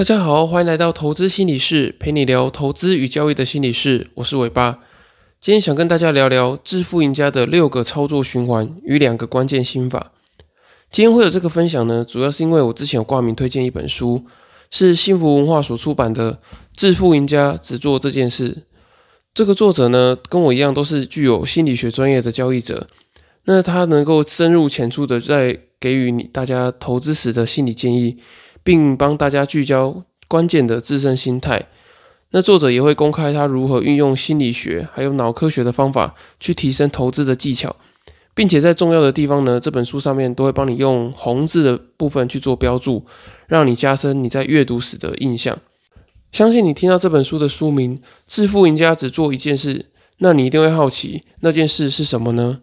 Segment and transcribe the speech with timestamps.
[0.00, 4.08] 大家好，欢迎来到投资心理室，陪你聊投资与交易的心理室。
[4.14, 4.78] 我是尾巴，
[5.38, 10.12] 今天想跟大家聊聊致富赢家的六个操作循环与两个关键心法。
[10.90, 14.24] 今天会有这个分享呢，主要是因为我之前有挂名推荐一本书，
[14.70, 16.32] 是幸福文化所出版的
[16.74, 18.54] 《致富赢家只做这件事》。
[19.34, 22.88] 这个作者呢，跟我一样都是具有心理学专业的交易者，
[23.44, 28.16] 那他能够深入浅出的在给予你大家投资时的心理建议。
[28.70, 31.66] 并帮大家聚焦关键的自身心态。
[32.30, 37.74] 那作者也会公开他如何运用心理学还有脑科学的方法去提升投资的技巧，
[38.32, 43.04] 并且在重要的地方呢，这本书上面都会帮你用红字的部分去做标注，
[43.48, 45.58] 让你加深你在阅读时的印象。
[46.30, 49.74] 相信你听到这本书的书名《致富赢家只做一件事》，
[50.18, 52.60] 那你一定会好奇那件事是什么呢？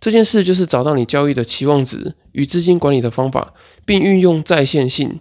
[0.00, 3.52] 这件事就是找到你交易的期望值与资金管理的方法，
[3.84, 5.20] 并运用在线性。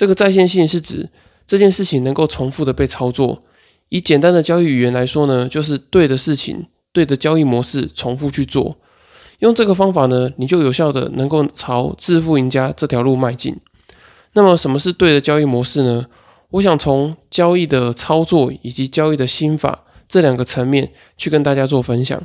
[0.00, 1.10] 这个在线性是指
[1.46, 3.42] 这件事情能够重复的被操作。
[3.90, 8.78] 以简单的交易语言来说呢，就是对的事情、对的交易模式重复去做。
[9.40, 13.58] 用这个方法呢，你就有效的能够朝致富赢家这条路迈进。
[14.32, 16.06] 那么，什么是对的交易模式呢？
[16.52, 22.22] 我想从交易的操作以及交易的心法这两个层面去跟大家做分享。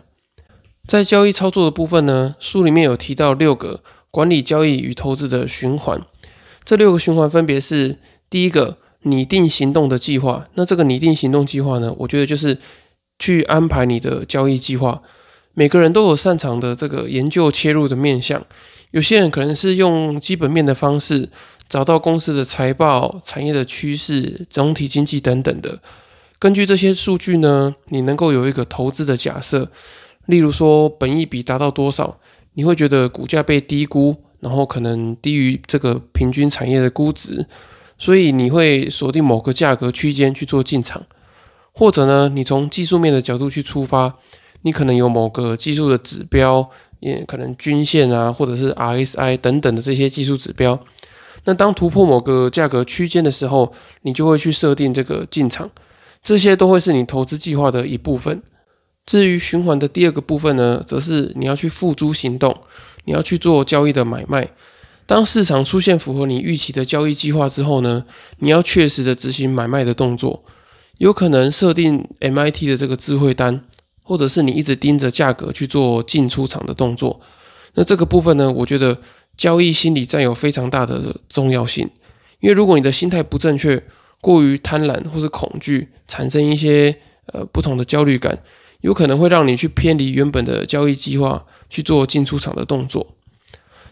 [0.88, 6.02] 在交易操作的部分呢，书里面有提到六个管理交易与投资的循环。
[6.66, 8.00] 这六个循环分别是：
[8.30, 10.48] 第一个，拟定行动的计划。
[10.56, 12.58] 那这个拟定行动计划呢，我觉得就是
[13.20, 15.02] 去安排你的交易计划。
[15.54, 18.44] 每个人都有擅长的这个研究切入的面向。
[18.92, 21.30] 有些人可能是用基本面的方式，
[21.70, 25.80] 找到公司的财报、产业的趋势、总体经济等等的。
[26.40, 29.70] 根据这些数据呢，你能够有一个投资的假设。
[30.26, 32.20] 例如说，本益比达到多少，
[32.56, 34.16] 你会觉得股价被低估？
[34.46, 37.48] 然后可能低于这个平均产业的估值，
[37.98, 41.04] 所以你会锁定某个价格区间去做进场，
[41.72, 44.14] 或者呢，你从技术面的角度去出发，
[44.62, 46.69] 你可能有某个技术的指标，
[47.00, 50.80] 也可能均线啊，或者是 RSI 等等的这些技术指标。
[51.46, 55.68] 那当突破某个价格区间的时候，你就会去设定这个进场，
[56.22, 58.44] 这些都会是你投资计划的一部分。
[59.08, 62.56] 至于循环的第二个部分呢，则是你要去付诸行动。
[63.06, 64.50] 你要去做交易的买卖，
[65.06, 68.06] 当市场出现符合你预期的交易计划之后呢，
[68.40, 70.44] 你要确实的执行买卖的动作，
[70.98, 73.62] 有可能设定 MIT 的这个智慧单，
[74.02, 77.22] 或者是你一直盯着价格去做进出场的动作。
[77.76, 78.98] 那这个部分呢，我觉得
[79.38, 81.90] 交易心理占有非常大的重要性，
[82.40, 83.84] 因为如果你的心态不正确，
[84.22, 86.96] 过于贪婪或是恐惧，产生一些
[87.28, 88.38] 呃不同的焦虑感。
[88.85, 93.16] 有可能会让你去偏离原本的交易计划去做进出场的动作。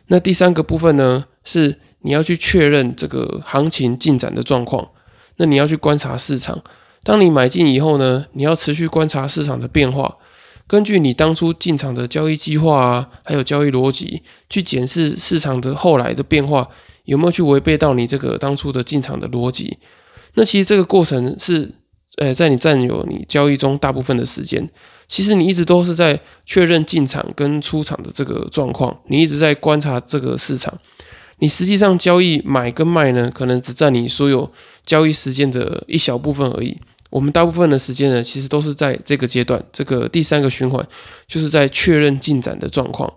[0.05, 4.89] 那第三个部分呢，是你要去确认这个行情进展的状况。
[5.37, 6.61] 那你要去观察市场。
[7.01, 10.15] 当你买进以后呢，你要持续观察市场的变化，
[10.67, 16.69] 根据你当初进场的交易计划啊，还有交易逻辑，去检视市场的后来的变化
[17.05, 19.79] 有没有去违背到你这个当初的进场的逻辑。
[20.35, 21.71] 那其实这个过程是。
[22.18, 24.69] 呃，在你占有你交易中大部分的时间，
[25.07, 30.74] 其实你一直都是在确认进场跟出场的这个状况，你一直在观察这个市场。
[31.40, 34.50] 你实际上交易买跟卖呢，可能只占你所有
[34.85, 36.78] 交易时间的一小部分而已。
[37.09, 40.88] 我们大部分的时间呢，其实都是在这个阶段，这个第三个循环，
[41.28, 43.12] 就是在确认进展的状况。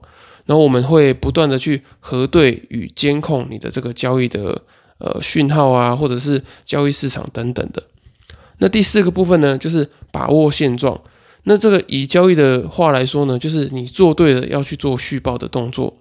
[0.46, 4.60] 然后我们会不断的去核对与监控你的这个交易的
[4.98, 7.82] 呃讯号啊，或者是交易市场等等的。
[8.58, 11.00] 那第四个部分呢，就是把握现状。
[11.44, 15.96] 那这个以交易的话来说呢，就是你做对了要去做续报的动作。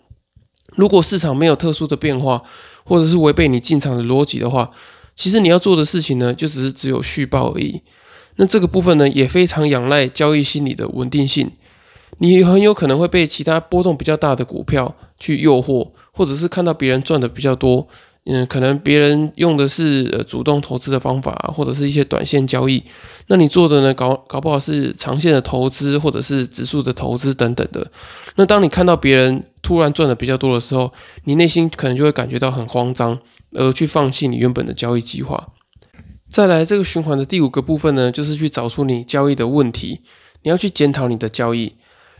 [0.75, 2.41] 如果市场没有特殊的变化，
[2.83, 4.71] 或者是违背你进场的逻辑的话，
[5.15, 7.81] 其实你要做的事情呢，就只是只有续报而已。
[8.37, 11.51] 那这个部分呢，也非常仰赖交易心理的稳定性。
[12.17, 17.87] 你很有可能会被其他波动比较大的股票去诱惑，或者是看到别人赚的比较多。
[18.27, 22.83] 嗯，可能别人用的是呃主动投资的方法，或者是一些短线交易，
[23.27, 27.85] 那你做的呢，搞搞不好是长线的投资，或者是指数的投资等等的。
[28.35, 30.91] 那当你看到别人突然赚的比较多的时候，
[31.25, 33.19] 你内心可能就会感觉到很慌张，
[33.51, 35.49] 而去放弃你原本的交易计划。
[36.27, 40.01] 再来，这个循环的第五个部分呢，就是去找出你交易的问题，
[40.41, 41.75] 你要去检讨你的交易。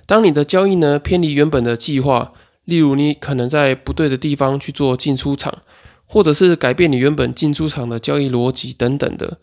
[0.06, 2.32] 当你的交易呢偏离原本的计划，
[2.66, 5.64] 例如你可能在不对的地方去做进出场。
[6.06, 9.38] 或者是改变你原本进出场的交易逻辑等等的。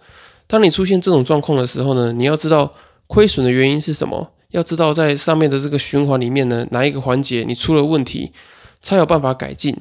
[0.46, 2.74] 当你出现这种状况的时候呢，你要知道
[3.06, 8.32] 亏损的原因是什么，要知道在上面的这个循环里面呢，哪一个环节你出了问题，
[8.80, 9.76] 才有办法改进。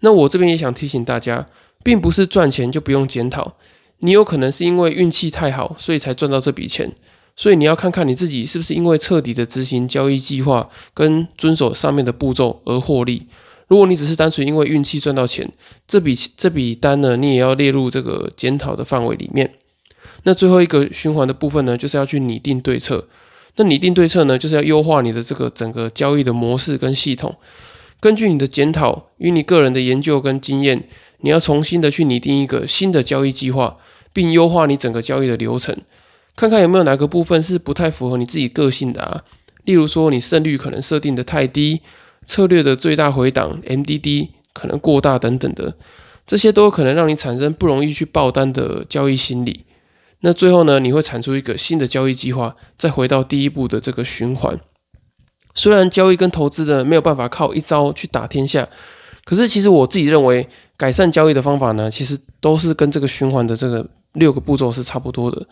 [0.00, 1.46] 那我这边也想提醒大家，
[1.82, 3.56] 并不是赚钱就不用检讨，
[4.00, 6.92] 你有可能是因为运气太好，所以才赚到这笔钱。
[7.36, 13.26] 所以你要看看你自己是不是因为彻底的执行交易计划跟遵守上面的步骤而获利。
[13.68, 15.50] 如果你只是单纯因为运气赚到钱，
[15.86, 19.54] 这笔这笔单呢，你也要列入这个检讨的范围里面。
[20.24, 23.08] 那最后一个循环的部分呢，就是要去拟定对策。
[23.56, 27.36] 那拟定对策呢，就是要优化你的这个整个交易的模式跟系统。
[28.00, 30.88] 根据你的检讨与你个人的研究跟经验，
[31.20, 33.78] 你要重新的去拟定一个新的交易计划，
[34.12, 35.74] 并优化你整个交易的流程，
[36.36, 39.22] 看看有没有哪个部分是不太符合你自己个性的啊。
[39.64, 41.80] 例如说，你胜率可能设定的太低，
[42.24, 45.76] 策略的最大回档 MDD 可能过大等等的，
[46.26, 49.64] 这些都有可能让你产生不容易去爆单的交易心理。
[50.20, 54.58] 那最后呢，你会产出一个新的交易计划，再回到第一步的这个循环。
[55.54, 58.66] 虽然交易跟投资的没有办法靠一招去打天下，
[59.24, 65.46] 可是其实我自己认为，改善交易的方法呢，其实都是跟这个循环的这个六个步骤是差不多的。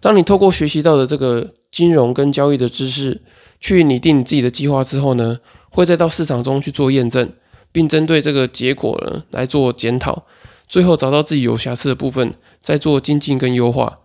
[0.00, 3.20] 当你透过学习到的这个金融跟交易的知识，
[3.60, 5.38] 去拟定你自己的计划之后呢，
[5.76, 7.30] 会再到市场中去做验证，
[7.70, 10.24] 并针对这个结果呢来做检讨，
[10.66, 12.32] 最后找到自己有瑕疵的部分，
[12.62, 13.98] 再做精进跟优化，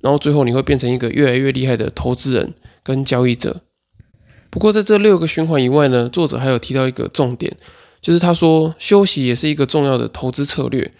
[0.00, 2.52] 然后最后你会变成一个越来越厉害的投资人
[2.82, 3.60] 跟交易者。
[4.50, 7.56] 不过，在这六个循环以外呢，作者还有提到一个重点，
[8.00, 10.92] 就是他说休息也是一个重要的投资策略。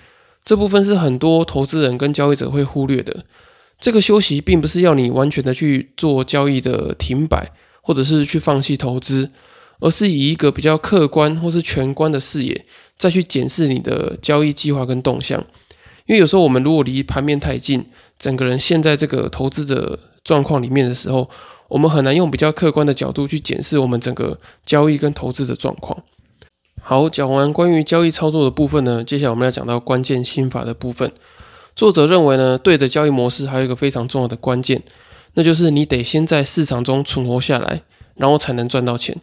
[0.45, 3.25] 这部分是很多投资人跟交易者会忽略的。
[3.81, 7.51] 这个休息并不是要你完全的去做交易的停摆，
[7.83, 9.31] 或者是去放弃投资，
[9.82, 12.64] 而是以一个比较客观或是全观的视野，
[12.96, 15.44] 再去检视你的交易计划跟动向。
[16.06, 17.84] 因为有时候我们如果离盘面太近，
[18.17, 21.29] 整个人陷在这个投资的状况里面的时候，
[21.67, 26.00] 我们很难用比较客观的角度去检视我们整个交易跟投资的状况。
[26.81, 31.11] 好，讲完关于交易操作的部分呢，接下来我们要讲到关键心法的部分。
[31.75, 34.81] 作者认为呢，对的交易模式还有一个非常重要的关键，
[35.34, 37.82] 那就是你得先在市场中存活下来，
[38.14, 39.17] 然后才能赚到钱。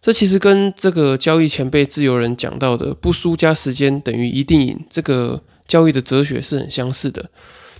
[0.00, 7.30] 这其实跟这个交易前辈自由人讲到的“不输加时间等于一定赢”这个交易的哲学是很相似的。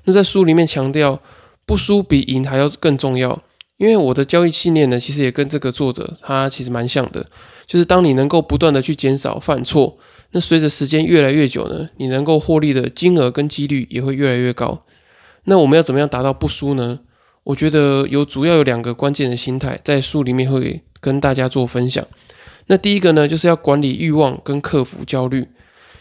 [0.05, 1.21] 那在书里面强调，
[1.65, 3.43] 不输比赢还要更重要。
[3.77, 7.27] 因为我的交易信念呢，其实也跟这个作者他其实蛮像的，
[7.67, 9.99] 就是当你能够不断的去减少犯错，
[10.31, 14.83] 那随着时间越来越久呢，你能够获利的金额跟几率也会越来越高。
[15.45, 17.01] 那我们要怎么样达到不输呢？
[17.45, 22.07] 我觉得有主要有两个关键的心态，在书里面会跟大家做分享。
[22.67, 25.49] 那第一个呢，就是要管理欲望跟克服焦虑。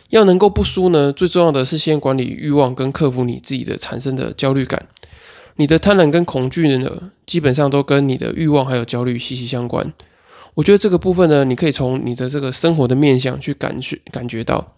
[0.10, 4.88] 要能够不输呢，最重要的是先管理欲望跟克服你自己的产生的焦虑感。
[5.56, 9.92] 你的贪婪跟恐惧呢，基本上都跟你的欲望还有焦虑息息相关。
[10.54, 14.76] 我觉得这个部分呢，你可以从你的这个生活的面相去感觉感觉到。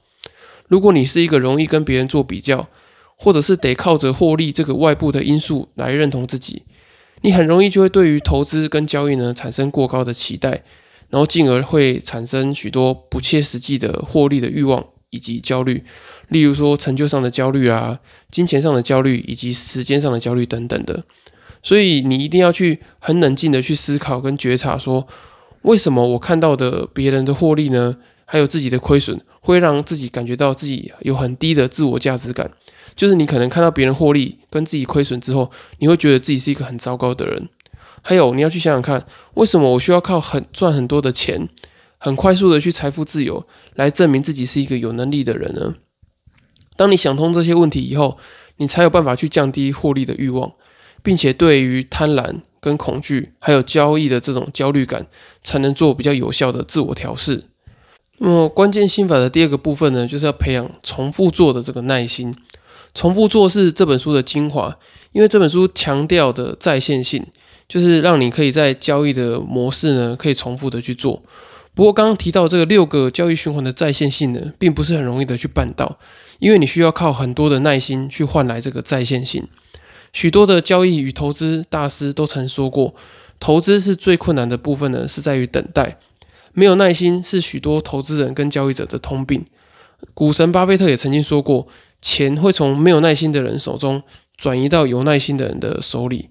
[0.67, 2.67] 如果你是一个容易跟别人做比较，
[3.15, 6.63] 或者是得靠着获利这个外部的因素来认同自己，
[7.21, 10.63] 你很容易就会对于投资跟交易呢产生过高的期待，
[11.09, 15.83] 然后进而会产生许多不切实际的获利的欲望以及焦虑。
[16.29, 17.99] 例如说成就上的焦虑啊，
[18.29, 21.03] 金钱上的焦虑，以及时间上的焦虑等等的，
[21.63, 25.07] 所以你一定要去很冷静的去思考跟觉察，说
[25.61, 32.51] 为什么我看到的别人的获利呢，还有自己的亏损，会让自己感觉到自己有很低的自我价值感。
[32.97, 37.47] 就是你可能看到别人获利跟自己亏损之后，你会觉得自己是一个很糟糕的人。
[38.01, 41.47] 还有你要去想想看，为什么我需要靠很赚很多的钱，
[41.97, 45.75] 很快速的去财富自由，来证明自己是一个有能力的人呢？
[46.75, 48.18] 当你想通这些问题以后，
[48.57, 50.51] 你才有办法去降低获利的欲望，
[51.01, 55.07] 并且对于贪婪、跟恐惧，还有交易的这种焦虑感，
[55.42, 57.45] 才能做比较有效的自我调试。
[58.19, 62.36] 那么关键心法的第二个部分呢，就是要培养重复做的这个耐心。
[62.94, 64.76] 重复做是这本书的精华，
[65.12, 67.24] 因为这本书强调的在线性，
[67.68, 71.21] 就是让你可以在交易的模式呢，可以重复的去做。
[71.76, 76.00] 不过刚刚提到这个六个交易循环的在线性呢，并不是很容易的去办到。
[76.40, 79.47] 因为你需要靠很多的耐心去换来这个在线性。
[80.12, 82.95] 许多的交易与投资大师都曾说过，
[83.40, 86.00] 投资是最困难的部分呢，是在于等待。
[86.57, 89.45] 没有耐心是许多投资人跟交易者的通病。
[90.16, 91.68] 股神巴菲特也曾经说过，
[92.02, 94.02] 钱会从没有耐心的人手中
[94.35, 96.30] 转移到有耐心的人的手里。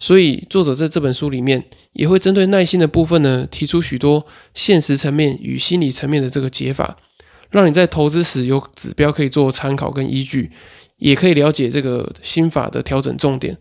[0.00, 6.96] 所以作者在这本书里面也会针对耐心的部分呢，提出许多现实层面与心理层面的这个解法。
[7.50, 10.50] 让你在投资时有指标可以做参考跟依据，
[10.96, 13.56] 也可以了解这个心法的调整重点。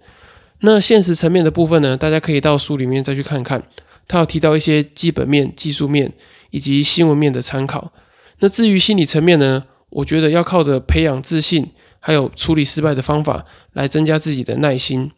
[0.61, 3.63] 那现实层面的部分呢，大家可以到书里面再去看看，
[4.09, 6.11] 他有提到一些基本面、技术面
[6.49, 7.93] 以及新闻面的参考。
[8.39, 15.11] 那至于心理层面呢，我觉得要靠着培养自信，还有处理失败的方法来增加自己的耐心。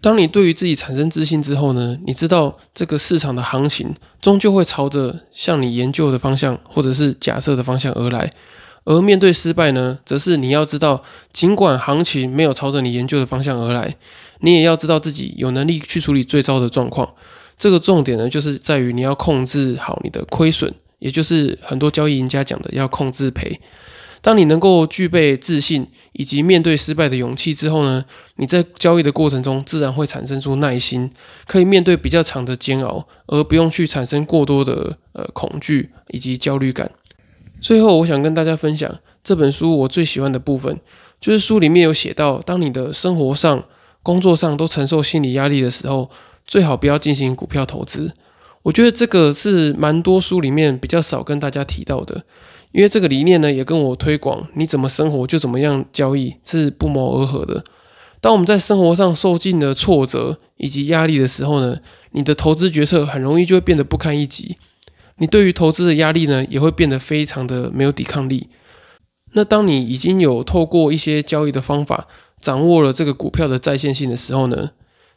[0.00, 8.30] 当你对于自己产生自信之后呢，你知道这个市场的行情终究会朝着向你研究的方向或者是假设的方向而来。
[8.84, 13.96] 而面对失败呢，则是你要知道，尽管行情没有朝着你研究的方向而来，
[14.40, 17.14] 你也要知道自己有能力去处理最糟的状况。
[17.64, 23.58] 这个重点呢，就是在于你要控制好你的亏损，也就是很多交易赢家讲的要控制赔。
[24.20, 28.04] 当你能够具备自信以及面对失败的勇气之后呢，
[28.36, 31.10] 你在交易的过程中自然会产生出耐心，
[31.46, 36.90] 可以面对比较长的煎熬，而不用去产生过多的呃恐惧以及焦虑感。
[37.62, 40.78] 最后，我想跟大家分享这本书我最喜欢的部分，
[41.18, 43.64] 就是书里面有写到，当你的生活上、
[44.02, 46.10] 工作上都承受心理压力的时候，
[46.46, 48.12] 最好不要进行股票投资。
[48.62, 52.24] 我觉得这个是蛮多书里面比较少跟大家提到的。
[52.72, 57.62] 因为这个理念呢，也跟我推广你怎么生活就怎么样交易是不谋而合的。
[58.20, 61.78] 当我们在生活上受尽了挫折以及压力的时候呢，
[62.12, 64.56] 你的投资决策很容易就会变得不堪一击。
[65.18, 68.48] 你对于投资的压力呢，也会变得非常的没有抵抗力。
[69.34, 72.08] 那当你已经有透过一些交易的方法，
[72.40, 74.70] 掌握了这个股票的在线性的时候呢，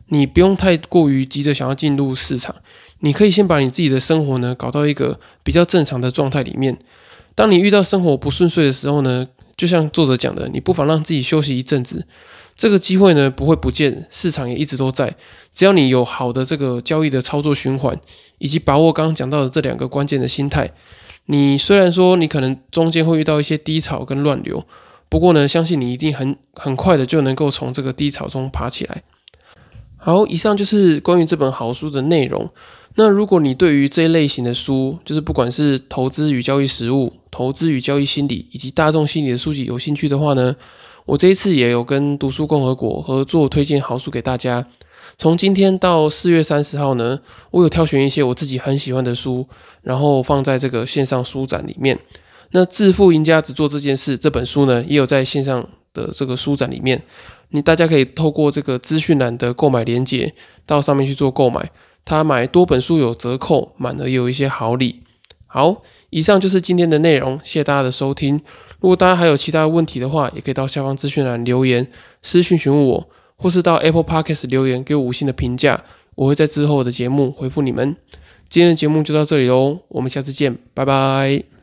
[0.09, 2.55] 你不用太过于急着想要进入市场，
[2.99, 6.77] 你可以先把你自己的生活呢搞到一个比较正常的状态里面。
[7.35, 12.07] 当你遇到生活不顺遂的时候呢，就像作者讲的，你不妨让自己休息一阵子，
[12.55, 15.15] 这个机会呢不会不见，市场也一直都在。
[15.53, 17.99] 只要你有好的这个交易的操作循环，
[18.37, 20.71] 以及把握刚刚讲到的这两个关键的心态，
[21.25, 24.65] 你虽然说你可能中间会遇到一些低潮跟乱流，
[25.09, 29.03] 不过呢，相信你一定很很快的就能够从这个低潮中爬起来。
[29.97, 32.49] 好，以上就是关于这本好书的内容。
[32.95, 40.55] 那如果你对于这一类型的书，就是不管是投资与交易实务、投资与交易心理以及大众心理的书籍有兴趣的话呢，
[41.05, 44.65] 我这一次也有跟读书共和国合作推荐好书给大家。
[45.17, 47.19] 从今天到四月三十号呢，
[47.51, 49.47] 我有挑选一些我自己很喜欢的书，
[49.81, 51.99] 然后放在这个线上书展里面。
[52.51, 57.01] 那《致富赢家只做这件事》这本书呢，也有在线上的这个书展里面，
[57.49, 60.33] 你大家可以透过这个资讯栏的购买链接
[60.65, 61.71] 到上面去做购买。
[62.03, 65.03] 他买多本书有折扣，满额有一些好礼。
[65.45, 68.39] 好，以上就是今天的内容，谢谢大家的收听。
[68.79, 71.87] 如果大家还有其他问题的话，也可以到下方资讯栏留言、
[72.21, 75.83] 私讯询问我，或是到 Apple Podcast 留言给我五星的评价，
[76.15, 77.95] 我会在之后的节目回复你们。
[78.47, 81.56] 今天的节目就到这里喽，我们下次见，拜拜。